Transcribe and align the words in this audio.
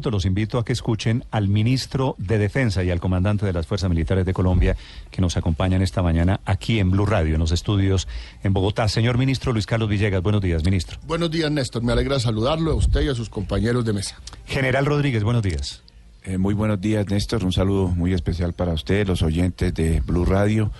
Los 0.00 0.24
invito 0.24 0.58
a 0.58 0.64
que 0.64 0.72
escuchen 0.72 1.22
al 1.30 1.48
ministro 1.48 2.14
de 2.16 2.38
Defensa 2.38 2.82
y 2.82 2.90
al 2.90 2.98
comandante 2.98 3.44
de 3.44 3.52
las 3.52 3.66
Fuerzas 3.66 3.90
Militares 3.90 4.24
de 4.24 4.32
Colombia 4.32 4.74
que 5.10 5.20
nos 5.20 5.36
acompañan 5.36 5.82
esta 5.82 6.00
mañana 6.00 6.40
aquí 6.46 6.78
en 6.78 6.90
Blue 6.90 7.04
Radio, 7.04 7.34
en 7.34 7.40
los 7.40 7.52
estudios 7.52 8.08
en 8.42 8.54
Bogotá. 8.54 8.88
Señor 8.88 9.18
ministro 9.18 9.52
Luis 9.52 9.66
Carlos 9.66 9.90
Villegas, 9.90 10.22
buenos 10.22 10.40
días, 10.40 10.64
ministro. 10.64 10.98
Buenos 11.06 11.30
días, 11.30 11.50
Néstor. 11.50 11.82
Me 11.82 11.92
alegra 11.92 12.18
saludarlo 12.20 12.70
a 12.70 12.74
usted 12.74 13.02
y 13.02 13.08
a 13.08 13.14
sus 13.14 13.28
compañeros 13.28 13.84
de 13.84 13.92
mesa. 13.92 14.18
General 14.46 14.86
Rodríguez, 14.86 15.24
buenos 15.24 15.42
días. 15.42 15.82
Eh, 16.24 16.38
muy 16.38 16.54
buenos 16.54 16.80
días, 16.80 17.06
Néstor. 17.10 17.44
Un 17.44 17.52
saludo 17.52 17.88
muy 17.88 18.14
especial 18.14 18.54
para 18.54 18.72
usted, 18.72 19.06
los 19.06 19.20
oyentes 19.20 19.74
de 19.74 20.00
Blue 20.00 20.24
Radio 20.24 20.70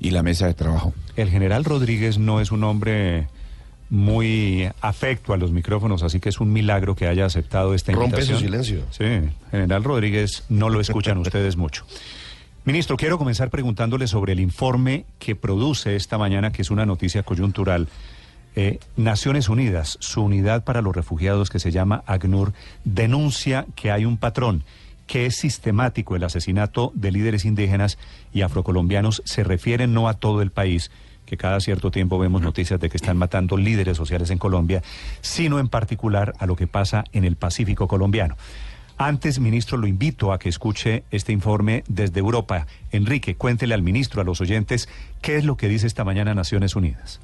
y 0.00 0.12
la 0.12 0.22
mesa 0.22 0.46
de 0.46 0.54
trabajo. 0.54 0.94
El 1.14 1.28
general 1.28 1.64
Rodríguez 1.64 2.16
no 2.16 2.40
es 2.40 2.50
un 2.50 2.64
hombre 2.64 3.28
muy 3.92 4.70
afecto 4.80 5.34
a 5.34 5.36
los 5.36 5.52
micrófonos, 5.52 6.02
así 6.02 6.18
que 6.18 6.30
es 6.30 6.40
un 6.40 6.50
milagro 6.50 6.96
que 6.96 7.08
haya 7.08 7.26
aceptado 7.26 7.74
esta 7.74 7.92
invitación. 7.92 8.26
Rompe 8.26 8.34
su 8.34 8.44
silencio. 8.46 8.84
Sí, 8.90 9.28
general 9.50 9.84
Rodríguez, 9.84 10.44
no 10.48 10.70
lo 10.70 10.80
escuchan 10.80 11.18
ustedes 11.18 11.58
mucho. 11.58 11.84
Ministro, 12.64 12.96
quiero 12.96 13.18
comenzar 13.18 13.50
preguntándole 13.50 14.06
sobre 14.06 14.32
el 14.32 14.40
informe 14.40 15.04
que 15.18 15.36
produce 15.36 15.94
esta 15.94 16.16
mañana, 16.16 16.52
que 16.52 16.62
es 16.62 16.70
una 16.70 16.86
noticia 16.86 17.22
coyuntural. 17.22 17.88
Eh, 18.56 18.78
Naciones 18.96 19.50
Unidas, 19.50 19.98
su 20.00 20.22
unidad 20.22 20.64
para 20.64 20.80
los 20.80 20.96
refugiados 20.96 21.50
que 21.50 21.58
se 21.58 21.70
llama 21.70 22.02
ACNUR, 22.06 22.54
denuncia 22.84 23.66
que 23.76 23.90
hay 23.90 24.06
un 24.06 24.16
patrón 24.16 24.64
que 25.06 25.26
es 25.26 25.36
sistemático 25.36 26.16
el 26.16 26.24
asesinato 26.24 26.92
de 26.94 27.12
líderes 27.12 27.44
indígenas 27.44 27.98
y 28.32 28.40
afrocolombianos. 28.40 29.20
Se 29.26 29.44
refiere 29.44 29.86
no 29.86 30.08
a 30.08 30.14
todo 30.14 30.40
el 30.40 30.50
país, 30.50 30.90
que 31.32 31.38
cada 31.38 31.60
cierto 31.60 31.90
tiempo 31.90 32.18
vemos 32.18 32.42
noticias 32.42 32.78
de 32.78 32.90
que 32.90 32.98
están 32.98 33.16
matando 33.16 33.56
líderes 33.56 33.96
sociales 33.96 34.28
en 34.28 34.36
Colombia, 34.36 34.82
sino 35.22 35.60
en 35.60 35.68
particular 35.68 36.34
a 36.38 36.44
lo 36.44 36.56
que 36.56 36.66
pasa 36.66 37.04
en 37.14 37.24
el 37.24 37.36
Pacífico 37.36 37.88
colombiano. 37.88 38.36
Antes, 38.98 39.40
ministro, 39.40 39.78
lo 39.78 39.86
invito 39.86 40.34
a 40.34 40.38
que 40.38 40.50
escuche 40.50 41.04
este 41.10 41.32
informe 41.32 41.84
desde 41.88 42.20
Europa. 42.20 42.66
Enrique, 42.90 43.34
cuéntele 43.34 43.72
al 43.72 43.80
ministro, 43.80 44.20
a 44.20 44.24
los 44.24 44.42
oyentes, 44.42 44.90
qué 45.22 45.36
es 45.36 45.46
lo 45.46 45.56
que 45.56 45.68
dice 45.68 45.86
esta 45.86 46.04
mañana 46.04 46.34
Naciones 46.34 46.76
Unidas. 46.76 47.18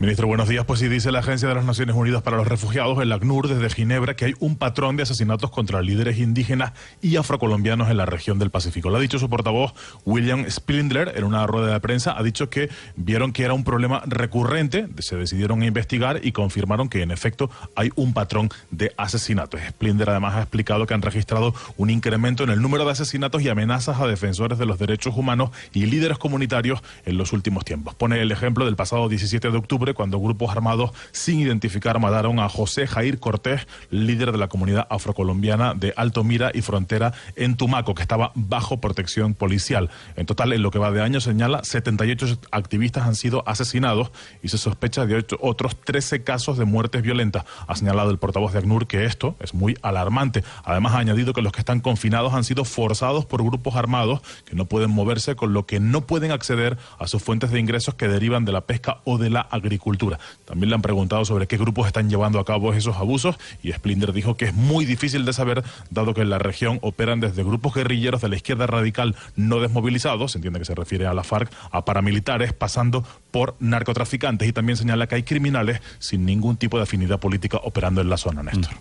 Ministro, 0.00 0.26
buenos 0.26 0.48
días. 0.48 0.64
Pues 0.64 0.80
sí, 0.80 0.88
dice 0.88 1.12
la 1.12 1.18
Agencia 1.18 1.46
de 1.46 1.54
las 1.54 1.66
Naciones 1.66 1.94
Unidas 1.94 2.22
para 2.22 2.38
los 2.38 2.48
Refugiados, 2.48 3.02
el 3.02 3.12
ACNUR, 3.12 3.48
desde 3.48 3.68
Ginebra, 3.68 4.16
que 4.16 4.24
hay 4.24 4.34
un 4.38 4.56
patrón 4.56 4.96
de 4.96 5.02
asesinatos 5.02 5.50
contra 5.50 5.82
líderes 5.82 6.16
indígenas 6.16 6.72
y 7.02 7.16
afrocolombianos 7.16 7.90
en 7.90 7.98
la 7.98 8.06
región 8.06 8.38
del 8.38 8.48
Pacífico. 8.48 8.88
Lo 8.88 8.96
ha 8.96 9.00
dicho 9.00 9.18
su 9.18 9.28
portavoz, 9.28 9.74
William 10.06 10.46
Splindler, 10.48 11.12
en 11.16 11.24
una 11.24 11.46
rueda 11.46 11.74
de 11.74 11.80
prensa. 11.80 12.16
Ha 12.16 12.22
dicho 12.22 12.48
que 12.48 12.70
vieron 12.96 13.34
que 13.34 13.42
era 13.42 13.52
un 13.52 13.62
problema 13.62 14.02
recurrente, 14.06 14.88
se 15.00 15.16
decidieron 15.16 15.60
a 15.60 15.66
investigar 15.66 16.20
y 16.24 16.32
confirmaron 16.32 16.88
que, 16.88 17.02
en 17.02 17.10
efecto, 17.10 17.50
hay 17.76 17.90
un 17.94 18.14
patrón 18.14 18.48
de 18.70 18.94
asesinatos. 18.96 19.60
Splindler, 19.68 20.08
además, 20.08 20.36
ha 20.36 20.40
explicado 20.40 20.86
que 20.86 20.94
han 20.94 21.02
registrado 21.02 21.54
un 21.76 21.90
incremento 21.90 22.42
en 22.42 22.48
el 22.48 22.62
número 22.62 22.86
de 22.86 22.92
asesinatos 22.92 23.42
y 23.42 23.50
amenazas 23.50 24.00
a 24.00 24.06
defensores 24.06 24.56
de 24.56 24.64
los 24.64 24.78
derechos 24.78 25.14
humanos 25.14 25.50
y 25.74 25.84
líderes 25.84 26.16
comunitarios 26.16 26.82
en 27.04 27.18
los 27.18 27.34
últimos 27.34 27.66
tiempos. 27.66 27.94
Pone 27.94 28.18
el 28.18 28.32
ejemplo 28.32 28.64
del 28.64 28.76
pasado 28.76 29.06
17 29.06 29.50
de 29.50 29.58
octubre 29.58 29.89
cuando 29.94 30.18
grupos 30.18 30.50
armados 30.50 30.92
sin 31.12 31.40
identificar 31.40 31.98
mataron 31.98 32.40
a 32.40 32.48
José 32.48 32.86
Jair 32.86 33.18
Cortés, 33.18 33.66
líder 33.90 34.32
de 34.32 34.38
la 34.38 34.48
comunidad 34.48 34.86
afrocolombiana 34.90 35.74
de 35.74 35.92
Alto 35.96 36.24
Mira 36.24 36.50
y 36.54 36.62
Frontera 36.62 37.12
en 37.36 37.56
Tumaco, 37.56 37.94
que 37.94 38.02
estaba 38.02 38.32
bajo 38.34 38.80
protección 38.80 39.34
policial. 39.34 39.90
En 40.16 40.26
total, 40.26 40.52
en 40.52 40.62
lo 40.62 40.70
que 40.70 40.78
va 40.78 40.90
de 40.90 41.02
año, 41.02 41.20
señala, 41.20 41.64
78 41.64 42.38
activistas 42.50 43.06
han 43.06 43.14
sido 43.14 43.42
asesinados 43.46 44.10
y 44.42 44.48
se 44.48 44.58
sospecha 44.58 45.06
de 45.06 45.24
otros 45.40 45.76
13 45.80 46.22
casos 46.22 46.58
de 46.58 46.64
muertes 46.64 47.02
violentas. 47.02 47.44
Ha 47.66 47.76
señalado 47.76 48.10
el 48.10 48.18
portavoz 48.18 48.52
de 48.52 48.58
ACNUR 48.58 48.86
que 48.86 49.04
esto 49.04 49.36
es 49.40 49.54
muy 49.54 49.76
alarmante. 49.82 50.44
Además, 50.64 50.94
ha 50.94 50.98
añadido 50.98 51.32
que 51.32 51.42
los 51.42 51.52
que 51.52 51.60
están 51.60 51.80
confinados 51.80 52.34
han 52.34 52.44
sido 52.44 52.64
forzados 52.64 53.24
por 53.24 53.42
grupos 53.42 53.76
armados 53.76 54.20
que 54.44 54.56
no 54.56 54.66
pueden 54.66 54.90
moverse, 54.90 55.36
con 55.36 55.52
lo 55.52 55.66
que 55.66 55.80
no 55.80 56.02
pueden 56.02 56.32
acceder 56.32 56.78
a 56.98 57.06
sus 57.06 57.22
fuentes 57.22 57.50
de 57.50 57.60
ingresos 57.60 57.94
que 57.94 58.08
derivan 58.08 58.44
de 58.44 58.52
la 58.52 58.62
pesca 58.62 58.98
o 59.04 59.18
de 59.18 59.30
la 59.30 59.40
agricultura. 59.40 59.79
También 60.44 60.70
le 60.70 60.74
han 60.76 60.82
preguntado 60.82 61.24
sobre 61.24 61.46
qué 61.46 61.56
grupos 61.56 61.86
están 61.86 62.08
llevando 62.08 62.38
a 62.38 62.44
cabo 62.44 62.72
esos 62.72 62.96
abusos 62.96 63.36
y 63.62 63.72
Splinter 63.72 64.12
dijo 64.12 64.36
que 64.36 64.46
es 64.46 64.54
muy 64.54 64.84
difícil 64.84 65.24
de 65.24 65.32
saber, 65.32 65.62
dado 65.90 66.14
que 66.14 66.20
en 66.22 66.30
la 66.30 66.38
región 66.38 66.78
operan 66.82 67.20
desde 67.20 67.42
grupos 67.42 67.74
guerrilleros 67.74 68.20
de 68.20 68.28
la 68.28 68.36
izquierda 68.36 68.66
radical 68.66 69.16
no 69.36 69.60
desmovilizados, 69.60 70.32
se 70.32 70.38
entiende 70.38 70.58
que 70.58 70.64
se 70.64 70.74
refiere 70.74 71.06
a 71.06 71.14
la 71.14 71.24
FARC, 71.24 71.50
a 71.70 71.84
paramilitares, 71.84 72.52
pasando 72.52 73.04
por 73.30 73.56
narcotraficantes 73.60 74.48
y 74.48 74.52
también 74.52 74.76
señala 74.76 75.06
que 75.06 75.16
hay 75.16 75.22
criminales 75.22 75.80
sin 75.98 76.24
ningún 76.24 76.56
tipo 76.56 76.76
de 76.76 76.84
afinidad 76.84 77.18
política 77.18 77.58
operando 77.62 78.00
en 78.00 78.10
la 78.10 78.16
zona, 78.16 78.42
Néstor. 78.42 78.74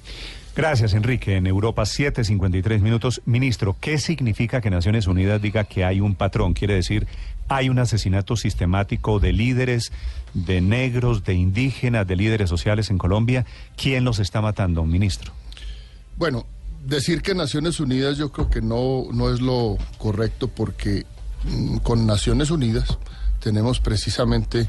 Gracias, 0.56 0.94
Enrique. 0.94 1.38
En 1.38 1.48
Europa, 1.48 1.84
7.53 1.84 2.82
minutos. 2.82 3.22
Ministro, 3.26 3.78
¿qué 3.80 3.98
significa 3.98 4.60
que 4.60 4.70
Naciones 4.70 5.08
Unidas 5.08 5.42
diga 5.42 5.64
que 5.64 5.86
hay 5.86 6.02
un 6.02 6.16
patrón? 6.16 6.54
Quiere 6.54 6.74
decir, 6.74 7.08
hay 7.48 7.70
un 7.70 7.80
asesinato 7.80 8.36
sistemático 8.36 9.20
de 9.20 9.32
líderes, 9.32 9.92
de 10.34 10.62
negros, 10.62 11.24
de 11.24 11.34
indígenas, 11.34 12.08
de 12.08 12.16
líderes 12.16 12.50
sociales 12.50 12.90
en 12.90 12.98
Colombia. 12.98 13.46
¿Quién 13.76 14.04
los 14.04 14.20
está 14.20 14.42
matando, 14.42 14.86
ministro? 14.86 15.34
Bueno, 16.18 16.46
decir 16.86 17.22
que 17.22 17.36
Naciones 17.36 17.80
Unidas 17.80 18.18
yo 18.18 18.32
creo 18.32 18.50
que 18.50 18.62
no, 18.62 19.06
no 19.12 19.34
es 19.34 19.42
lo 19.42 19.78
correcto 19.98 20.48
porque 20.48 21.06
mm, 21.44 21.78
con 21.78 22.06
Naciones 22.06 22.52
Unidas 22.52 22.98
tenemos 23.40 23.80
precisamente 23.80 24.68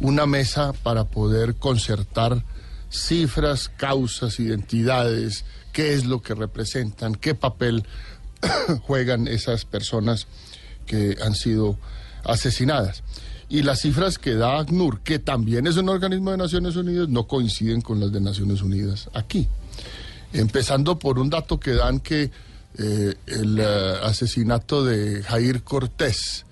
una 0.00 0.26
mesa 0.26 0.72
para 0.72 1.04
poder 1.04 1.56
concertar 1.56 2.44
cifras, 2.90 3.68
causas, 3.68 4.40
identidades, 4.40 5.44
qué 5.72 5.92
es 5.94 6.06
lo 6.06 6.22
que 6.22 6.34
representan, 6.34 7.14
qué 7.14 7.34
papel 7.34 7.84
juegan 8.82 9.28
esas 9.28 9.64
personas 9.64 10.26
que 10.86 11.16
han 11.22 11.34
sido 11.34 11.76
asesinadas. 12.24 13.02
Y 13.48 13.62
las 13.62 13.80
cifras 13.80 14.18
que 14.18 14.34
da 14.34 14.58
ACNUR, 14.58 15.00
que 15.00 15.18
también 15.18 15.66
es 15.66 15.76
un 15.76 15.88
organismo 15.88 16.30
de 16.32 16.36
Naciones 16.36 16.76
Unidas, 16.76 17.08
no 17.08 17.26
coinciden 17.26 17.80
con 17.80 17.98
las 17.98 18.12
de 18.12 18.20
Naciones 18.20 18.60
Unidas 18.60 19.08
aquí. 19.14 19.48
Empezando 20.32 20.98
por 20.98 21.18
un 21.18 21.30
dato 21.30 21.58
que 21.58 21.72
dan 21.72 22.00
que 22.00 22.30
eh, 22.76 23.14
el 23.26 23.58
eh, 23.58 23.94
asesinato 24.02 24.84
de 24.84 25.22
Jair 25.22 25.62
Cortés 25.62 26.44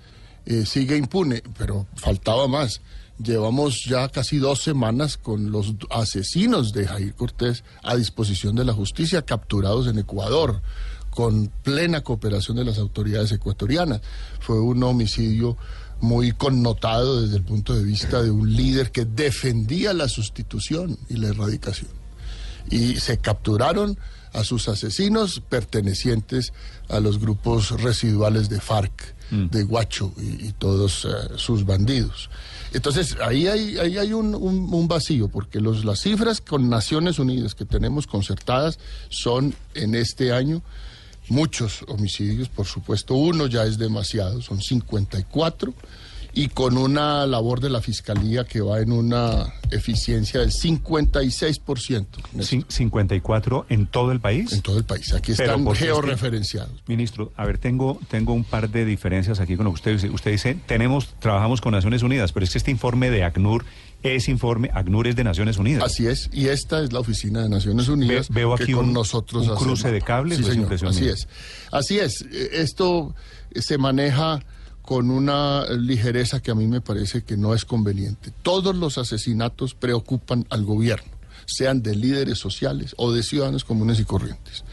eh, 0.45 0.65
sigue 0.65 0.97
impune, 0.97 1.43
pero 1.57 1.85
faltaba 1.95 2.47
más. 2.47 2.81
Llevamos 3.21 3.83
ya 3.85 4.09
casi 4.09 4.37
dos 4.37 4.61
semanas 4.61 5.17
con 5.17 5.51
los 5.51 5.75
asesinos 5.89 6.73
de 6.73 6.87
Jair 6.87 7.13
Cortés 7.13 7.63
a 7.83 7.95
disposición 7.95 8.55
de 8.55 8.65
la 8.65 8.73
justicia, 8.73 9.23
capturados 9.23 9.87
en 9.87 9.99
Ecuador, 9.99 10.61
con 11.09 11.51
plena 11.63 12.01
cooperación 12.01 12.57
de 12.57 12.65
las 12.65 12.77
autoridades 12.77 13.31
ecuatorianas. 13.31 14.01
Fue 14.39 14.59
un 14.59 14.83
homicidio 14.83 15.57
muy 15.99 16.31
connotado 16.31 17.21
desde 17.21 17.37
el 17.37 17.43
punto 17.43 17.75
de 17.75 17.83
vista 17.83 18.21
de 18.21 18.31
un 18.31 18.55
líder 18.55 18.91
que 18.91 19.05
defendía 19.05 19.93
la 19.93 20.07
sustitución 20.07 20.97
y 21.09 21.15
la 21.17 21.29
erradicación. 21.29 21.91
Y 22.69 22.97
se 22.97 23.17
capturaron 23.17 23.97
a 24.33 24.43
sus 24.43 24.67
asesinos 24.67 25.41
pertenecientes 25.49 26.53
a 26.89 26.99
los 26.99 27.19
grupos 27.19 27.71
residuales 27.81 28.49
de 28.49 28.59
FARC, 28.59 29.15
mm. 29.31 29.45
de 29.47 29.63
Guacho 29.63 30.13
y, 30.17 30.51
todos 30.53 31.05
eh, 31.05 31.09
sus 31.37 31.65
bandidos. 31.65 32.29
Entonces, 32.73 33.17
ahí 33.21 33.47
hay, 33.47 33.77
ahí 33.77 33.97
hay 33.97 34.13
un, 34.13 34.35
un, 34.35 34.87
vacío, 34.87 35.29
porque 35.29 35.59
los, 35.59 35.85
las 35.85 36.01
cifras 36.01 36.41
con 36.41 36.69
Naciones 36.69 37.17
Unidas 37.17 37.55
que 37.55 37.65
tenemos 37.65 38.05
concertadas 38.05 38.77
son 39.09 39.55
en 39.73 39.95
este 39.95 40.33
año 40.33 40.61
muchos 41.29 41.83
homicidios, 41.87 42.49
por 42.49 42.65
supuesto, 42.65 43.15
uno 43.15 43.47
ya 43.47 43.65
es 43.65 43.77
demasiado, 43.77 44.41
son 44.41 44.61
54, 44.61 45.73
y 46.39 46.49
con 46.49 46.77
una 46.77 47.25
labor 47.25 47.61
de 47.61 47.69
la 47.71 47.81
Fiscalía 47.81 48.43
que 48.43 48.61
va 48.61 48.79
en 48.79 48.91
una 48.91 49.51
eficiencia 49.71 50.39
del 50.41 50.51
56%. 50.51 52.05
Cin- 52.37 52.65
54 52.67 53.65
en 53.69 53.87
todo 53.87 54.11
el 54.11 54.19
país. 54.19 54.53
En 54.53 54.61
todo 54.61 54.77
el 54.77 54.83
país. 54.83 55.13
Aquí 55.13 55.31
están 55.31 55.63
porque 55.63 55.79
es 55.79 55.79
que- 55.79 55.85
georreferenciados. 55.93 56.71
Ministro, 56.87 57.31
a 57.35 57.45
ver, 57.45 57.57
tengo, 57.57 57.99
tengo 58.09 58.33
un 58.33 58.43
par 58.43 58.69
de 58.69 58.85
diferencias 58.85 59.39
aquí 59.39 59.55
con 59.55 59.65
lo 59.65 59.71
que 59.71 59.75
usted 59.75 59.91
dice. 59.93 60.09
Usted 60.11 60.31
dice, 60.31 60.57
tenemos, 60.67 61.07
trabajamos 61.19 61.59
con 61.59 61.71
Naciones 61.73 62.03
Unidas, 62.03 62.31
pero 62.33 62.43
es 62.43 62.51
que 62.51 62.59
este 62.59 62.69
informe 62.71 63.09
de 63.09 63.23
ACNUR 63.23 63.65
es 64.03 64.29
informe, 64.29 64.69
ACNUR 64.75 65.07
es 65.07 65.15
de 65.15 65.23
Naciones 65.23 65.57
Unidas. 65.57 65.83
Así 65.83 66.05
es, 66.05 66.29
y 66.31 66.49
esta 66.49 66.83
es 66.83 66.93
la 66.93 66.99
oficina 66.99 67.41
de 67.41 67.49
Naciones 67.49 67.87
Unidas 67.87 68.29
Ve- 68.29 68.41
veo 68.41 68.55
que 68.55 68.63
aquí 68.65 68.73
con 68.73 68.85
un- 68.85 68.93
nosotros 68.93 69.47
un 69.47 69.53
hace 69.53 69.63
cruce 69.63 69.91
de 69.91 70.01
cables, 70.01 70.37
Sí, 70.37 70.43
¿o 70.43 70.45
es 70.47 70.51
señor, 70.51 70.63
impresión 70.65 70.91
así 70.91 71.07
es. 71.07 71.27
Así 71.71 71.97
es. 71.97 72.21
Eh, 72.31 72.49
Esto 72.61 73.15
se 73.55 73.79
maneja 73.79 74.39
con 74.87 75.11
una 75.11 75.65
ligereza 75.65 76.39
que 76.39 76.49
a 76.49 76.55
mí 76.55 76.65
me 76.65 76.79
parece 76.79 77.21
que 77.21 77.35
no 77.35 77.53
es 77.53 77.65
conveniente. 77.65 78.31
Todos 78.41 78.73
los 78.73 78.97
asesinatos 78.97 79.73
preocupan 79.73 80.45
al 80.49 80.63
gobierno, 80.63 81.11
sean 81.45 81.83
de 81.83 81.93
líderes 81.93 82.37
sociales 82.37 82.95
o 82.95 83.11
de 83.11 83.21
ciudadanos 83.21 83.65
comunes 83.65 83.99
y 83.99 84.05
corrientes. 84.05 84.63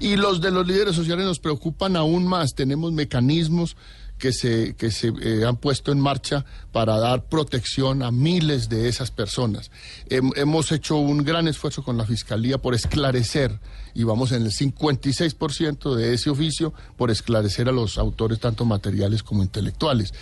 Y 0.00 0.16
los 0.16 0.40
de 0.40 0.50
los 0.50 0.66
líderes 0.66 0.96
sociales 0.96 1.24
nos 1.24 1.38
preocupan 1.38 1.94
aún 1.94 2.26
más. 2.26 2.54
Tenemos 2.56 2.90
mecanismos 2.90 3.76
que 4.20 4.32
se, 4.32 4.74
que 4.74 4.92
se 4.92 5.08
eh, 5.20 5.44
han 5.44 5.56
puesto 5.56 5.90
en 5.90 5.98
marcha 5.98 6.44
para 6.70 6.98
dar 7.00 7.24
protección 7.24 8.04
a 8.04 8.12
miles 8.12 8.68
de 8.68 8.88
esas 8.88 9.10
personas. 9.10 9.72
Hem- 10.08 10.32
hemos 10.36 10.70
hecho 10.70 10.96
un 10.98 11.24
gran 11.24 11.48
esfuerzo 11.48 11.82
con 11.82 11.96
la 11.96 12.06
Fiscalía 12.06 12.58
por 12.58 12.74
esclarecer, 12.74 13.58
y 13.94 14.04
vamos 14.04 14.30
en 14.30 14.42
el 14.42 14.52
56% 14.52 15.94
de 15.96 16.14
ese 16.14 16.30
oficio, 16.30 16.72
por 16.96 17.10
esclarecer 17.10 17.68
a 17.68 17.72
los 17.72 17.98
autores 17.98 18.38
tanto 18.38 18.64
materiales 18.64 19.24
como 19.24 19.42
intelectuales. 19.42 20.14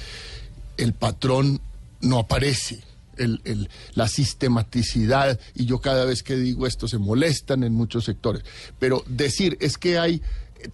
El 0.79 0.95
patrón 0.95 1.61
no 2.00 2.19
aparece. 2.21 2.83
el- 3.21 3.41
el- 3.43 3.69
la 3.95 4.06
sistematicidad, 4.06 5.41
y 5.56 5.67
yo 5.67 5.81
cada 5.81 6.05
vez 6.05 6.23
que 6.23 6.37
digo 6.37 6.69
esto 6.69 6.87
se 6.87 6.99
molestan 6.99 7.65
en 7.65 7.75
muchos 7.75 8.05
sectores, 8.05 8.45
pero 8.79 9.03
decir 9.09 9.56
es 9.61 9.77
que 9.77 9.99
hay 9.99 10.23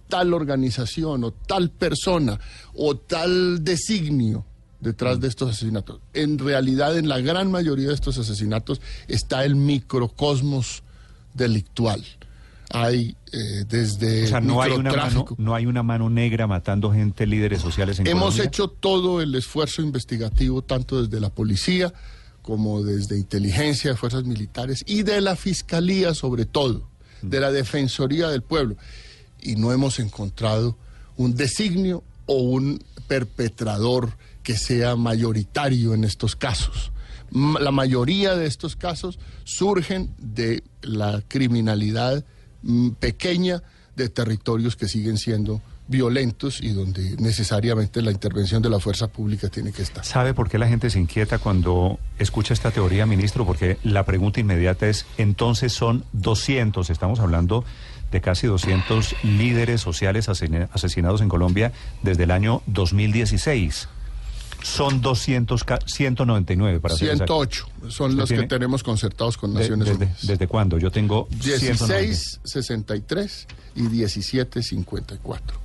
tal 0.07 0.33
organización 0.33 1.23
o 1.23 1.31
tal 1.31 1.69
persona 1.69 2.39
o 2.73 2.95
tal 2.95 3.63
designio 3.63 4.45
detrás 4.79 5.19
de 5.19 5.27
estos 5.27 5.51
asesinatos. 5.51 5.99
En 6.13 6.37
realidad, 6.37 6.97
en 6.97 7.09
la 7.09 7.19
gran 7.19 7.51
mayoría 7.51 7.89
de 7.89 7.93
estos 7.93 8.17
asesinatos 8.17 8.81
está 9.07 9.43
el 9.45 9.55
microcosmos 9.55 10.83
delictual. 11.33 12.03
Hay 12.71 13.15
eh, 13.31 13.65
desde 13.67 14.23
o 14.23 14.27
sea, 14.27 14.41
no 14.41 14.61
hay, 14.61 14.71
una 14.71 14.91
mano, 14.91 15.25
no 15.37 15.53
hay 15.53 15.65
una 15.65 15.83
mano 15.83 16.09
negra 16.09 16.47
matando 16.47 16.91
gente, 16.91 17.27
líderes 17.27 17.61
sociales 17.61 17.99
en 17.99 18.07
Hemos 18.07 18.35
Colombia. 18.35 18.45
hecho 18.45 18.67
todo 18.69 19.21
el 19.21 19.35
esfuerzo 19.35 19.81
investigativo, 19.81 20.61
tanto 20.61 21.03
desde 21.03 21.19
la 21.19 21.29
policía 21.29 21.93
como 22.41 22.83
desde 22.83 23.17
inteligencia 23.17 23.91
de 23.91 23.97
fuerzas 23.97 24.23
militares 24.23 24.83
y 24.87 25.03
de 25.03 25.19
la 25.19 25.35
fiscalía 25.35 26.13
sobre 26.13 26.45
todo, 26.45 26.87
de 27.21 27.39
la 27.39 27.51
defensoría 27.51 28.29
del 28.29 28.41
pueblo. 28.41 28.77
Y 29.45 29.55
no 29.55 29.71
hemos 29.71 29.99
encontrado 29.99 30.75
un 31.17 31.35
designio 31.35 32.03
o 32.25 32.35
un 32.41 32.83
perpetrador 33.07 34.17
que 34.43 34.57
sea 34.57 34.95
mayoritario 34.95 35.93
en 35.93 36.03
estos 36.03 36.35
casos. 36.35 36.91
La 37.31 37.71
mayoría 37.71 38.35
de 38.35 38.47
estos 38.47 38.75
casos 38.75 39.19
surgen 39.43 40.09
de 40.17 40.63
la 40.81 41.21
criminalidad 41.27 42.25
mm, 42.63 42.89
pequeña 42.91 43.61
de 43.95 44.09
territorios 44.09 44.75
que 44.75 44.87
siguen 44.87 45.17
siendo 45.17 45.61
violentos 45.87 46.61
y 46.61 46.69
donde 46.69 47.15
necesariamente 47.17 48.01
la 48.01 48.11
intervención 48.11 48.61
de 48.61 48.69
la 48.69 48.79
fuerza 48.79 49.07
pública 49.07 49.49
tiene 49.49 49.71
que 49.71 49.83
estar. 49.83 50.03
¿Sabe 50.03 50.33
por 50.33 50.49
qué 50.49 50.57
la 50.57 50.67
gente 50.67 50.89
se 50.89 50.99
inquieta 50.99 51.37
cuando 51.37 51.99
escucha 52.17 52.53
esta 52.53 52.71
teoría, 52.71 53.05
ministro? 53.05 53.45
Porque 53.45 53.77
la 53.83 54.03
pregunta 54.03 54.39
inmediata 54.39 54.87
es, 54.87 55.05
entonces 55.17 55.73
son 55.73 56.03
200, 56.13 56.89
estamos 56.89 57.19
hablando 57.19 57.63
de 58.11 58.21
casi 58.21 58.47
200 58.47 59.15
líderes 59.23 59.81
sociales 59.81 60.29
asesina- 60.29 60.69
asesinados 60.71 61.21
en 61.21 61.29
Colombia 61.29 61.73
desde 62.03 62.23
el 62.23 62.31
año 62.31 62.61
2016. 62.67 63.89
Son 64.63 65.01
200, 65.01 65.63
ca- 65.63 65.79
199 65.85 66.79
para 66.79 66.95
ser 66.95 67.09
exacto. 67.11 67.33
108 67.45 67.67
son 67.89 68.09
¿Usted 68.11 68.19
los 68.19 68.29
que 68.29 68.35
tiene? 68.35 68.47
tenemos 68.47 68.81
concertados 68.83 69.37
con 69.37 69.53
De- 69.53 69.59
Naciones 69.59 69.87
desde, 69.89 70.05
Unidas. 70.05 70.25
¿Desde 70.27 70.47
cuándo? 70.47 70.77
Yo 70.79 70.91
tengo 70.91 71.27
190. 71.39 71.97
16, 71.97 72.39
63 72.43 73.47
y 73.75 73.87
17, 73.87 74.63
54. 74.63 75.59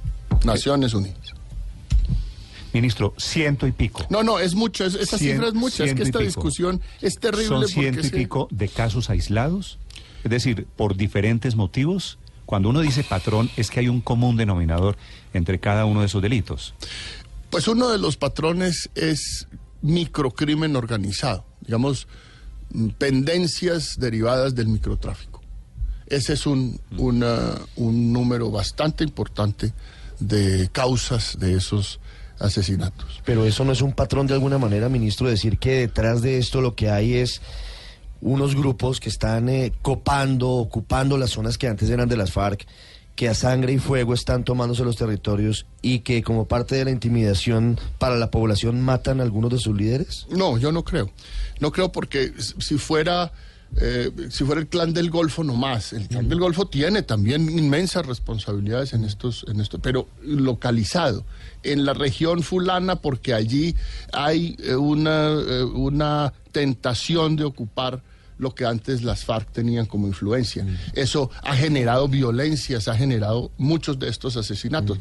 Naciones 0.44 0.92
Unidas. 0.92 1.32
Ministro, 2.72 3.14
ciento 3.18 3.66
y 3.66 3.72
pico. 3.72 4.06
No, 4.10 4.22
no, 4.22 4.38
es 4.38 4.54
mucho, 4.54 4.84
es- 4.84 4.94
esa 4.94 5.16
Cien- 5.16 5.32
cifra 5.32 5.48
es 5.48 5.54
mucha, 5.54 5.84
es 5.84 5.94
que 5.94 6.02
esta 6.04 6.20
discusión 6.20 6.80
es 7.00 7.16
terrible 7.18 7.46
Son 7.46 7.60
porque 7.62 7.72
ciento 7.72 8.00
y 8.00 8.04
se- 8.10 8.16
pico 8.16 8.48
de 8.50 8.68
casos 8.68 9.10
aislados. 9.10 9.78
Es 10.22 10.30
decir, 10.30 10.66
por 10.76 10.96
diferentes 10.96 11.56
motivos. 11.56 12.18
Cuando 12.50 12.68
uno 12.68 12.80
dice 12.80 13.04
patrón, 13.04 13.48
es 13.56 13.70
que 13.70 13.78
hay 13.78 13.88
un 13.88 14.00
común 14.00 14.36
denominador 14.36 14.96
entre 15.32 15.60
cada 15.60 15.84
uno 15.84 16.00
de 16.00 16.06
esos 16.06 16.20
delitos. 16.20 16.74
Pues 17.48 17.68
uno 17.68 17.88
de 17.90 17.98
los 17.98 18.16
patrones 18.16 18.90
es 18.96 19.46
microcrimen 19.82 20.74
organizado, 20.74 21.44
digamos, 21.60 22.08
mm, 22.72 22.88
pendencias 22.98 24.00
derivadas 24.00 24.56
del 24.56 24.66
microtráfico. 24.66 25.40
Ese 26.08 26.32
es 26.32 26.44
un, 26.44 26.80
una- 26.98 27.54
un 27.76 28.12
número 28.12 28.50
bastante 28.50 29.04
importante 29.04 29.72
de 30.18 30.68
causas 30.72 31.38
de 31.38 31.54
esos 31.54 32.00
asesinatos. 32.40 33.22
Pero 33.24 33.46
eso 33.46 33.64
no 33.64 33.70
es 33.70 33.80
un 33.80 33.92
patrón 33.92 34.26
de 34.26 34.34
alguna 34.34 34.58
manera, 34.58 34.88
ministro, 34.88 35.28
decir 35.28 35.58
que 35.58 35.70
detrás 35.86 36.20
de 36.20 36.38
esto 36.38 36.60
lo 36.60 36.74
que 36.74 36.90
hay 36.90 37.14
es 37.14 37.42
unos 38.20 38.54
grupos 38.54 39.00
que 39.00 39.08
están 39.08 39.48
eh, 39.48 39.72
copando, 39.82 40.48
ocupando 40.48 41.16
las 41.16 41.30
zonas 41.30 41.58
que 41.58 41.68
antes 41.68 41.88
eran 41.90 42.08
de 42.08 42.16
las 42.16 42.32
FARC, 42.32 42.66
que 43.16 43.28
a 43.28 43.34
sangre 43.34 43.72
y 43.72 43.78
fuego 43.78 44.14
están 44.14 44.44
tomándose 44.44 44.84
los 44.84 44.96
territorios 44.96 45.66
y 45.82 46.00
que 46.00 46.22
como 46.22 46.46
parte 46.46 46.76
de 46.76 46.84
la 46.84 46.90
intimidación 46.90 47.78
para 47.98 48.16
la 48.16 48.30
población 48.30 48.80
matan 48.80 49.20
a 49.20 49.22
algunos 49.22 49.50
de 49.50 49.58
sus 49.58 49.76
líderes? 49.76 50.26
No, 50.30 50.58
yo 50.58 50.72
no 50.72 50.84
creo. 50.84 51.10
No 51.60 51.70
creo 51.72 51.92
porque 51.92 52.32
si 52.38 52.78
fuera, 52.78 53.32
eh, 53.76 54.10
si 54.30 54.44
fuera 54.44 54.60
el 54.60 54.68
clan 54.68 54.94
del 54.94 55.10
Golfo 55.10 55.44
no 55.44 55.54
más. 55.54 55.92
El 55.92 56.08
clan 56.08 56.28
del 56.28 56.40
Golfo 56.40 56.68
tiene 56.68 57.02
también 57.02 57.50
inmensas 57.50 58.06
responsabilidades 58.06 58.94
en 58.94 59.04
estos, 59.04 59.44
en 59.48 59.60
esto, 59.60 59.78
pero 59.80 60.08
localizado 60.22 61.24
en 61.62 61.84
la 61.84 61.92
región 61.92 62.42
fulana 62.42 62.96
porque 62.96 63.34
allí 63.34 63.76
hay 64.12 64.56
eh, 64.60 64.76
una, 64.76 65.30
una 65.74 66.32
tentación 66.52 67.36
de 67.36 67.44
ocupar 67.44 68.02
lo 68.40 68.54
que 68.54 68.64
antes 68.64 69.02
las 69.02 69.24
FARC 69.24 69.52
tenían 69.52 69.86
como 69.86 70.06
influencia. 70.06 70.66
Eso 70.94 71.30
ha 71.42 71.54
generado 71.54 72.08
violencias, 72.08 72.88
ha 72.88 72.96
generado 72.96 73.52
muchos 73.58 73.98
de 73.98 74.08
estos 74.08 74.36
asesinatos. 74.36 74.98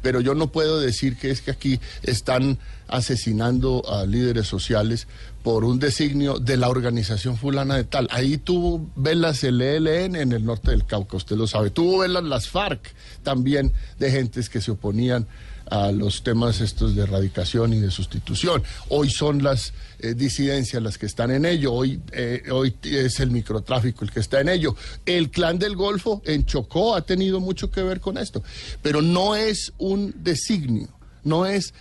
Pero 0.00 0.20
yo 0.20 0.34
no 0.36 0.52
puedo 0.52 0.78
decir 0.78 1.16
que 1.16 1.30
es 1.30 1.42
que 1.42 1.50
aquí 1.50 1.80
están 2.04 2.58
asesinando 2.86 3.82
a 3.92 4.06
líderes 4.06 4.46
sociales 4.46 5.08
por 5.42 5.64
un 5.64 5.80
designio 5.80 6.38
de 6.38 6.56
la 6.56 6.68
organización 6.68 7.36
fulana 7.36 7.74
de 7.74 7.82
tal. 7.82 8.06
Ahí 8.12 8.38
tuvo 8.38 8.88
velas 8.94 9.42
el 9.42 9.60
ELN 9.60 10.14
en 10.14 10.32
el 10.32 10.44
norte 10.44 10.70
del 10.70 10.86
Cauca, 10.86 11.16
usted 11.16 11.36
lo 11.36 11.48
sabe. 11.48 11.70
Tuvo 11.70 11.98
velas 11.98 12.22
las 12.22 12.48
FARC 12.48 12.94
también 13.24 13.72
de 13.98 14.10
gentes 14.12 14.48
que 14.48 14.60
se 14.60 14.70
oponían 14.70 15.26
a 15.70 15.92
los 15.92 16.22
temas 16.22 16.60
estos 16.60 16.94
de 16.94 17.02
erradicación 17.02 17.72
y 17.72 17.80
de 17.80 17.90
sustitución. 17.90 18.62
Hoy 18.88 19.10
son 19.10 19.42
las 19.42 19.72
eh, 19.98 20.14
disidencias 20.14 20.82
las 20.82 20.98
que 20.98 21.06
están 21.06 21.30
en 21.30 21.44
ello, 21.44 21.72
hoy, 21.72 22.00
eh, 22.12 22.42
hoy 22.50 22.74
es 22.82 23.20
el 23.20 23.30
microtráfico 23.30 24.04
el 24.04 24.10
que 24.10 24.20
está 24.20 24.40
en 24.40 24.48
ello. 24.48 24.76
El 25.06 25.30
clan 25.30 25.58
del 25.58 25.76
Golfo 25.76 26.22
en 26.24 26.44
Chocó 26.44 26.94
ha 26.94 27.02
tenido 27.02 27.40
mucho 27.40 27.70
que 27.70 27.82
ver 27.82 28.00
con 28.00 28.18
esto, 28.18 28.42
pero 28.82 29.02
no 29.02 29.36
es 29.36 29.72
un 29.78 30.14
designio, 30.18 30.88
no 31.24 31.46
es... 31.46 31.74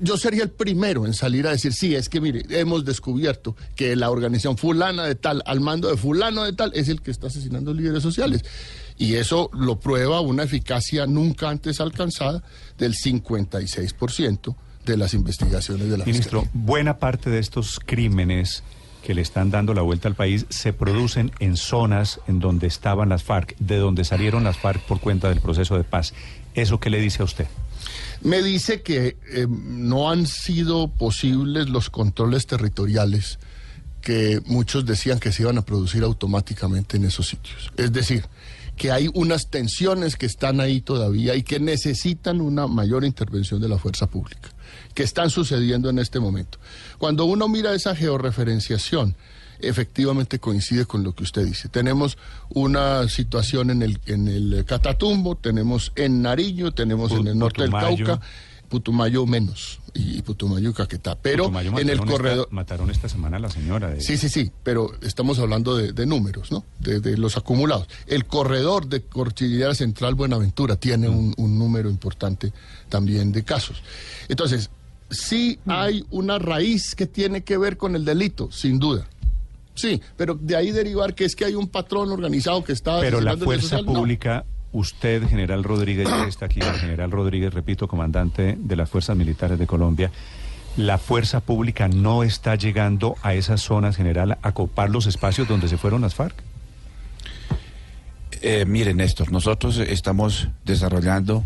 Yo 0.00 0.16
sería 0.16 0.42
el 0.42 0.50
primero 0.50 1.06
en 1.06 1.14
salir 1.14 1.46
a 1.46 1.50
decir, 1.50 1.72
sí, 1.72 1.94
es 1.94 2.08
que 2.08 2.20
mire, 2.20 2.44
hemos 2.50 2.84
descubierto 2.84 3.56
que 3.74 3.96
la 3.96 4.10
organización 4.10 4.58
fulana 4.58 5.04
de 5.04 5.14
tal, 5.14 5.42
al 5.46 5.60
mando 5.60 5.88
de 5.88 5.96
fulano 5.96 6.44
de 6.44 6.52
tal, 6.52 6.72
es 6.74 6.88
el 6.88 7.00
que 7.00 7.10
está 7.10 7.28
asesinando 7.28 7.72
líderes 7.72 8.02
sociales. 8.02 8.44
Y 8.98 9.14
eso 9.14 9.50
lo 9.54 9.80
prueba 9.80 10.20
una 10.20 10.42
eficacia 10.42 11.06
nunca 11.06 11.48
antes 11.48 11.80
alcanzada 11.80 12.42
del 12.78 12.94
56% 12.94 14.54
de 14.84 14.96
las 14.96 15.14
investigaciones 15.14 15.88
de 15.88 15.98
la 15.98 16.04
Ministro, 16.04 16.42
Fiscalía. 16.42 16.66
buena 16.66 16.98
parte 16.98 17.30
de 17.30 17.38
estos 17.38 17.80
crímenes 17.84 18.62
que 19.02 19.14
le 19.14 19.22
están 19.22 19.50
dando 19.50 19.74
la 19.74 19.82
vuelta 19.82 20.08
al 20.08 20.14
país 20.14 20.46
se 20.48 20.72
producen 20.72 21.32
en 21.40 21.56
zonas 21.56 22.20
en 22.28 22.38
donde 22.38 22.66
estaban 22.68 23.08
las 23.08 23.22
FARC, 23.24 23.56
de 23.58 23.76
donde 23.76 24.04
salieron 24.04 24.44
las 24.44 24.58
FARC 24.58 24.80
por 24.82 25.00
cuenta 25.00 25.28
del 25.28 25.40
proceso 25.40 25.76
de 25.76 25.84
paz. 25.84 26.14
¿Eso 26.54 26.78
qué 26.78 26.90
le 26.90 27.00
dice 27.00 27.22
a 27.22 27.24
usted? 27.24 27.46
Me 28.22 28.42
dice 28.42 28.82
que 28.82 29.16
eh, 29.30 29.46
no 29.48 30.10
han 30.10 30.26
sido 30.26 30.88
posibles 30.88 31.68
los 31.68 31.90
controles 31.90 32.46
territoriales 32.46 33.38
que 34.00 34.40
muchos 34.46 34.84
decían 34.84 35.18
que 35.18 35.32
se 35.32 35.42
iban 35.42 35.58
a 35.58 35.62
producir 35.62 36.02
automáticamente 36.02 36.96
en 36.96 37.04
esos 37.04 37.28
sitios. 37.28 37.72
Es 37.76 37.92
decir, 37.92 38.24
que 38.76 38.90
hay 38.90 39.08
unas 39.14 39.48
tensiones 39.48 40.16
que 40.16 40.26
están 40.26 40.60
ahí 40.60 40.80
todavía 40.80 41.34
y 41.34 41.42
que 41.42 41.60
necesitan 41.60 42.40
una 42.40 42.66
mayor 42.66 43.04
intervención 43.04 43.60
de 43.60 43.68
la 43.68 43.78
fuerza 43.78 44.06
pública. 44.06 44.50
que 44.94 45.02
están 45.02 45.30
sucediendo 45.30 45.88
en 45.90 45.98
este 45.98 46.20
momento. 46.20 46.58
Cuando 46.98 47.24
uno 47.24 47.48
mira 47.48 47.74
esa 47.74 47.94
georreferenciación, 47.94 49.14
efectivamente 49.62 50.38
coincide 50.38 50.84
con 50.86 51.02
lo 51.02 51.14
que 51.14 51.22
usted 51.24 51.44
dice. 51.46 51.68
Tenemos 51.68 52.18
una 52.50 53.08
situación 53.08 53.70
en 53.70 53.82
el, 53.82 54.00
en 54.06 54.28
el 54.28 54.64
Catatumbo, 54.66 55.36
tenemos 55.36 55.92
en 55.96 56.22
Nariño, 56.22 56.72
tenemos 56.72 57.12
en 57.12 57.26
el 57.28 57.38
norte 57.38 57.62
del. 57.62 57.70
Cauca, 57.70 58.20
Putumayo 58.68 59.26
menos, 59.26 59.80
y 59.92 60.22
Putumayo 60.22 60.70
y 60.70 60.72
Caquetá. 60.72 61.14
Pero 61.20 61.44
Putumayo 61.44 61.78
en 61.78 61.90
el 61.90 61.98
esta- 61.98 62.06
corredor... 62.10 62.48
mataron 62.50 62.90
esta 62.90 63.06
semana 63.06 63.36
a 63.36 63.40
la 63.40 63.50
señora. 63.50 63.90
De, 63.90 64.00
Sí, 64.00 64.16
sí, 64.16 64.30
sí, 64.30 64.50
pero 64.62 64.92
estamos 65.02 65.38
hablando 65.38 65.76
de, 65.76 65.92
de 65.92 66.06
números, 66.06 66.50
¿no? 66.50 66.64
De, 66.78 67.00
de 67.00 67.18
los 67.18 67.36
acumulados. 67.36 67.86
El 68.06 68.24
corredor 68.24 68.86
de 68.86 69.02
Cordillera 69.02 69.74
Central 69.74 70.14
Buenaventura 70.14 70.76
tiene 70.76 71.10
un, 71.10 71.34
un 71.36 71.58
número 71.58 71.90
importante 71.90 72.50
también 72.88 73.30
de 73.30 73.42
casos. 73.44 73.82
Entonces, 74.28 74.70
sí 75.10 75.58
hay 75.66 76.06
una 76.10 76.38
raíz 76.38 76.94
que 76.94 77.04
tiene 77.06 77.42
que 77.44 77.58
ver 77.58 77.76
con 77.76 77.94
el 77.94 78.06
delito, 78.06 78.50
sin 78.50 78.78
duda. 78.78 79.06
Sí, 79.74 80.00
pero 80.16 80.34
de 80.34 80.56
ahí 80.56 80.70
derivar 80.70 81.14
que 81.14 81.24
es 81.24 81.34
que 81.34 81.44
hay 81.44 81.54
un 81.54 81.68
patrón 81.68 82.10
organizado 82.10 82.62
que 82.62 82.72
está... 82.72 83.00
Pero 83.00 83.20
la 83.20 83.36
fuerza 83.36 83.68
social, 83.68 83.86
no. 83.86 83.92
pública, 83.94 84.44
usted, 84.72 85.26
general 85.28 85.64
Rodríguez, 85.64 86.08
ya 86.08 86.24
que 86.24 86.28
está 86.28 86.46
aquí, 86.46 86.60
el 86.60 86.74
general 86.74 87.10
Rodríguez, 87.10 87.54
repito, 87.54 87.88
comandante 87.88 88.56
de 88.58 88.76
las 88.76 88.90
fuerzas 88.90 89.16
militares 89.16 89.58
de 89.58 89.66
Colombia, 89.66 90.10
la 90.76 90.98
fuerza 90.98 91.40
pública 91.40 91.88
no 91.88 92.22
está 92.22 92.54
llegando 92.54 93.16
a 93.22 93.34
esas 93.34 93.60
zonas, 93.60 93.96
general, 93.96 94.38
a 94.40 94.52
copar 94.52 94.90
los 94.90 95.06
espacios 95.06 95.46
donde 95.48 95.68
se 95.68 95.76
fueron 95.76 96.00
las 96.00 96.14
FARC. 96.14 96.34
Eh, 98.40 98.64
miren, 98.66 98.96
Néstor, 98.96 99.30
nosotros 99.30 99.78
estamos 99.78 100.48
desarrollando 100.64 101.44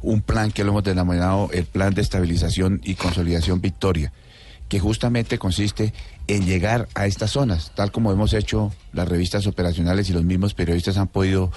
un 0.00 0.20
plan 0.20 0.50
que 0.50 0.64
lo 0.64 0.70
hemos 0.70 0.84
denominado 0.84 1.48
el 1.52 1.64
Plan 1.64 1.94
de 1.94 2.02
Estabilización 2.02 2.80
y 2.84 2.94
Consolidación 2.94 3.60
Victoria, 3.60 4.12
que 4.68 4.80
justamente 4.80 5.38
consiste 5.38 5.92
en 6.26 6.46
llegar 6.46 6.88
a 6.94 7.06
estas 7.06 7.32
zonas, 7.32 7.72
tal 7.74 7.92
como 7.92 8.12
hemos 8.12 8.32
hecho 8.32 8.72
las 8.92 9.08
revistas 9.08 9.46
operacionales 9.46 10.08
y 10.08 10.12
los 10.12 10.24
mismos 10.24 10.54
periodistas 10.54 10.96
han 10.96 11.08
podido 11.08 11.52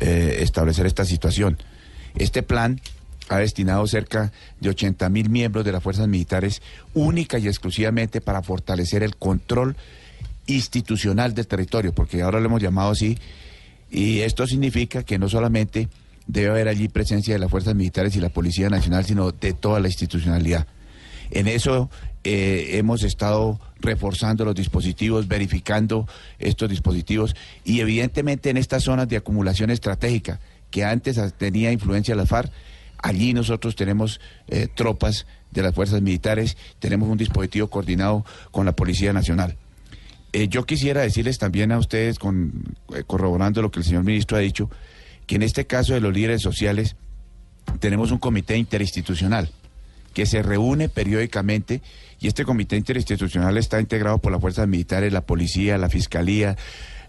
eh, 0.00 0.38
establecer 0.40 0.86
esta 0.86 1.04
situación. 1.04 1.58
Este 2.16 2.42
plan 2.42 2.80
ha 3.28 3.38
destinado 3.38 3.86
cerca 3.86 4.32
de 4.60 4.68
80 4.70 5.08
mil 5.08 5.30
miembros 5.30 5.64
de 5.64 5.72
las 5.72 5.82
fuerzas 5.82 6.08
militares 6.08 6.60
única 6.92 7.38
y 7.38 7.48
exclusivamente 7.48 8.20
para 8.20 8.42
fortalecer 8.42 9.02
el 9.02 9.16
control 9.16 9.76
institucional 10.46 11.34
del 11.34 11.46
territorio, 11.46 11.94
porque 11.94 12.22
ahora 12.22 12.40
lo 12.40 12.46
hemos 12.46 12.62
llamado 12.62 12.90
así, 12.90 13.18
y 13.90 14.20
esto 14.20 14.46
significa 14.46 15.02
que 15.04 15.18
no 15.18 15.28
solamente 15.28 15.88
debe 16.26 16.50
haber 16.50 16.68
allí 16.68 16.88
presencia 16.88 17.34
de 17.34 17.40
las 17.40 17.50
fuerzas 17.50 17.74
militares 17.74 18.14
y 18.16 18.20
la 18.20 18.28
Policía 18.28 18.68
Nacional, 18.68 19.04
sino 19.04 19.32
de 19.32 19.52
toda 19.52 19.80
la 19.80 19.88
institucionalidad. 19.88 20.66
En 21.30 21.48
eso 21.48 21.90
eh, 22.24 22.70
hemos 22.72 23.02
estado 23.02 23.60
reforzando 23.82 24.44
los 24.44 24.54
dispositivos, 24.54 25.28
verificando 25.28 26.08
estos 26.38 26.70
dispositivos 26.70 27.36
y 27.64 27.80
evidentemente 27.80 28.50
en 28.50 28.56
estas 28.56 28.84
zonas 28.84 29.08
de 29.08 29.16
acumulación 29.16 29.70
estratégica 29.70 30.40
que 30.70 30.84
antes 30.84 31.20
tenía 31.36 31.70
influencia 31.70 32.14
la 32.14 32.24
FARC, 32.24 32.50
allí 32.98 33.34
nosotros 33.34 33.76
tenemos 33.76 34.20
eh, 34.48 34.68
tropas 34.74 35.26
de 35.50 35.62
las 35.62 35.74
fuerzas 35.74 36.00
militares, 36.00 36.56
tenemos 36.78 37.08
un 37.10 37.18
dispositivo 37.18 37.68
coordinado 37.68 38.24
con 38.50 38.64
la 38.64 38.72
Policía 38.72 39.12
Nacional. 39.12 39.56
Eh, 40.32 40.48
yo 40.48 40.64
quisiera 40.64 41.02
decirles 41.02 41.38
también 41.38 41.72
a 41.72 41.78
ustedes, 41.78 42.18
con, 42.18 42.74
eh, 42.94 43.02
corroborando 43.06 43.60
lo 43.60 43.70
que 43.70 43.80
el 43.80 43.84
señor 43.84 44.04
ministro 44.04 44.38
ha 44.38 44.40
dicho, 44.40 44.70
que 45.26 45.34
en 45.34 45.42
este 45.42 45.66
caso 45.66 45.92
de 45.92 46.00
los 46.00 46.14
líderes 46.14 46.40
sociales 46.40 46.96
tenemos 47.80 48.12
un 48.12 48.18
comité 48.18 48.56
interinstitucional 48.56 49.50
que 50.12 50.26
se 50.26 50.42
reúne 50.42 50.88
periódicamente 50.88 51.82
y 52.20 52.28
este 52.28 52.44
comité 52.44 52.76
interinstitucional 52.76 53.58
está 53.58 53.80
integrado 53.80 54.18
por 54.18 54.30
las 54.30 54.40
fuerzas 54.40 54.68
militares, 54.68 55.12
la 55.12 55.22
policía, 55.22 55.76
la 55.78 55.88
fiscalía, 55.88 56.56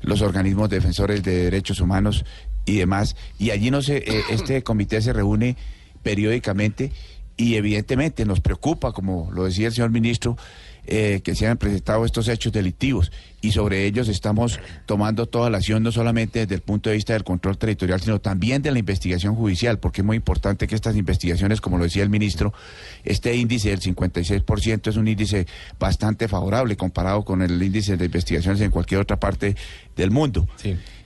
los 0.01 0.21
organismos 0.21 0.69
defensores 0.69 1.23
de 1.23 1.43
derechos 1.43 1.79
humanos 1.79 2.25
y 2.65 2.77
demás. 2.77 3.15
Y 3.37 3.51
allí 3.51 3.71
no 3.71 3.81
se, 3.81 3.97
eh, 3.97 4.23
este 4.31 4.63
comité 4.63 5.01
se 5.01 5.13
reúne 5.13 5.55
periódicamente 6.01 6.91
y 7.37 7.55
evidentemente 7.55 8.25
nos 8.25 8.39
preocupa, 8.41 8.91
como 8.91 9.29
lo 9.31 9.45
decía 9.45 9.67
el 9.67 9.73
señor 9.73 9.91
ministro, 9.91 10.37
eh, 10.85 11.21
que 11.23 11.33
se 11.35 11.45
hayan 11.45 11.57
presentado 11.57 12.03
estos 12.05 12.27
hechos 12.27 12.51
delictivos 12.51 13.11
y 13.41 13.51
sobre 13.51 13.85
ellos 13.85 14.07
estamos 14.09 14.59
tomando 14.85 15.25
toda 15.25 15.49
la 15.49 15.57
acción, 15.57 15.81
no 15.83 15.91
solamente 15.91 16.39
desde 16.39 16.55
el 16.55 16.61
punto 16.61 16.89
de 16.89 16.95
vista 16.97 17.13
del 17.13 17.23
control 17.23 17.57
territorial, 17.57 18.01
sino 18.01 18.19
también 18.19 18.61
de 18.61 18.71
la 18.71 18.79
investigación 18.79 19.35
judicial, 19.35 19.79
porque 19.79 20.01
es 20.01 20.05
muy 20.05 20.17
importante 20.17 20.67
que 20.67 20.75
estas 20.75 20.95
investigaciones, 20.95 21.61
como 21.61 21.77
lo 21.77 21.83
decía 21.85 22.03
el 22.03 22.09
ministro, 22.09 22.53
este 23.03 23.35
índice 23.35 23.69
del 23.69 23.79
56% 23.79 24.87
es 24.89 24.95
un 24.97 25.07
índice 25.07 25.47
bastante 25.79 26.27
favorable 26.27 26.75
comparado 26.77 27.23
con 27.23 27.41
el 27.41 27.61
índice 27.61 27.97
de 27.97 28.05
investigaciones 28.05 28.61
en 28.61 28.71
cualquier 28.71 29.01
otra 29.01 29.19
parte 29.19 29.55
del 29.95 30.11
mundo. 30.11 30.47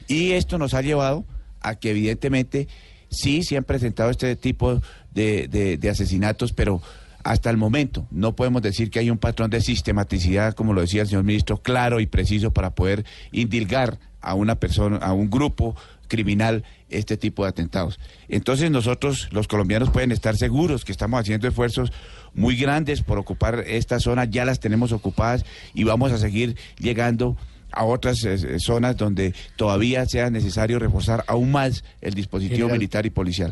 Y 0.07 0.31
esto 0.31 0.57
nos 0.57 0.73
ha 0.73 0.81
llevado 0.81 1.25
a 1.61 1.75
que 1.75 1.91
evidentemente 1.91 2.67
sí 3.09 3.43
se 3.43 3.57
han 3.57 3.63
presentado 3.63 4.09
este 4.09 4.35
tipo 4.35 4.81
de, 5.13 5.47
de- 5.47 5.77
de 5.77 5.89
asesinatos, 5.89 6.53
pero 6.53 6.81
hasta 7.27 7.49
el 7.49 7.57
momento 7.57 8.07
no 8.09 8.37
podemos 8.37 8.61
decir 8.61 8.89
que 8.89 8.99
hay 8.99 9.09
un 9.09 9.17
patrón 9.17 9.49
de 9.49 9.59
sistematicidad, 9.59 10.53
como 10.53 10.71
lo 10.71 10.79
decía 10.79 11.01
el 11.01 11.09
señor 11.09 11.25
ministro, 11.25 11.57
claro 11.57 11.99
y 11.99 12.05
preciso 12.05 12.51
para 12.51 12.73
poder 12.73 13.03
indilgar 13.33 13.99
a 14.21 14.33
una 14.33 14.55
persona, 14.55 14.95
a 14.97 15.11
un 15.11 15.29
grupo 15.29 15.75
criminal 16.07 16.63
este 16.89 17.17
tipo 17.17 17.43
de 17.43 17.49
atentados. 17.49 17.99
Entonces 18.29 18.71
nosotros, 18.71 19.27
los 19.31 19.49
colombianos, 19.49 19.89
pueden 19.89 20.13
estar 20.13 20.37
seguros 20.37 20.85
que 20.85 20.93
estamos 20.93 21.19
haciendo 21.19 21.49
esfuerzos 21.49 21.91
muy 22.33 22.55
grandes 22.55 23.01
por 23.01 23.17
ocupar 23.17 23.65
esta 23.67 23.99
zona, 23.99 24.23
ya 24.23 24.45
las 24.45 24.61
tenemos 24.61 24.93
ocupadas 24.93 25.43
y 25.73 25.83
vamos 25.83 26.13
a 26.13 26.17
seguir 26.17 26.55
llegando 26.79 27.35
a 27.71 27.83
otras 27.83 28.23
eh, 28.23 28.59
zonas 28.59 28.95
donde 28.95 29.33
todavía 29.55 30.05
sea 30.05 30.29
necesario 30.29 30.79
reforzar 30.79 31.23
aún 31.27 31.51
más 31.51 31.83
el 32.01 32.13
dispositivo 32.13 32.59
General. 32.59 32.77
militar 32.77 33.05
y 33.05 33.09
policial. 33.09 33.45